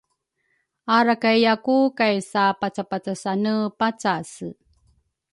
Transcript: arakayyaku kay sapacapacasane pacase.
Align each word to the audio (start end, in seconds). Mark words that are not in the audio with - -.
arakayyaku 0.97 1.77
kay 1.97 2.15
sapacapacasane 2.31 3.55
pacase. 3.79 4.49